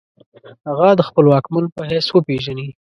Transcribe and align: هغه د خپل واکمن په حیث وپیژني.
هغه 0.67 0.87
د 0.95 1.01
خپل 1.09 1.25
واکمن 1.27 1.65
په 1.75 1.81
حیث 1.89 2.07
وپیژني. 2.11 2.67